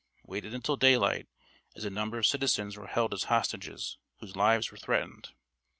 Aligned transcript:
Waited 0.25 0.55
until 0.55 0.77
daylight, 0.77 1.27
as 1.75 1.85
a 1.85 1.91
number 1.91 2.17
of 2.17 2.25
citizens 2.25 2.75
were 2.75 2.87
held 2.87 3.13
as 3.13 3.25
hostages, 3.25 3.99
whose 4.19 4.35
lives 4.35 4.71
were 4.71 4.77
threatened. 4.79 5.29